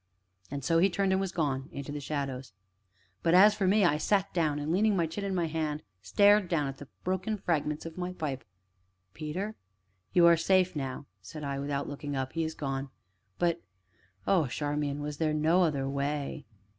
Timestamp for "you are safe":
10.11-10.75